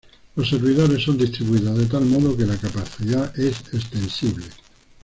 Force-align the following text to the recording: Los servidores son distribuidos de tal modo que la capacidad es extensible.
Los 0.35 0.49
servidores 0.49 1.03
son 1.03 1.15
distribuidos 1.15 1.77
de 1.77 1.85
tal 1.85 2.03
modo 2.07 2.35
que 2.35 2.47
la 2.47 2.57
capacidad 2.57 3.39
es 3.39 3.57
extensible. 3.71 4.47